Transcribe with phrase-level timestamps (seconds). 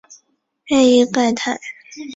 [0.65, 1.59] 瑞伊盖泰。